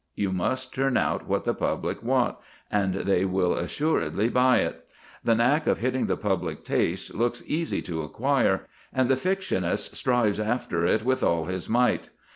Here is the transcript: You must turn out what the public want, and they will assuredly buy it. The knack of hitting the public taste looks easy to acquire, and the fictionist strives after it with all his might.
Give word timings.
You 0.15 0.31
must 0.31 0.73
turn 0.73 0.97
out 0.97 1.27
what 1.27 1.45
the 1.45 1.53
public 1.53 2.01
want, 2.01 2.35
and 2.71 2.91
they 2.91 3.23
will 3.23 3.53
assuredly 3.53 4.29
buy 4.29 4.57
it. 4.61 4.83
The 5.23 5.35
knack 5.35 5.67
of 5.67 5.77
hitting 5.77 6.07
the 6.07 6.17
public 6.17 6.63
taste 6.63 7.13
looks 7.13 7.43
easy 7.45 7.83
to 7.83 8.01
acquire, 8.01 8.65
and 8.91 9.09
the 9.09 9.15
fictionist 9.15 9.93
strives 9.95 10.39
after 10.39 10.87
it 10.87 11.05
with 11.05 11.23
all 11.23 11.45
his 11.45 11.69
might. 11.69 12.09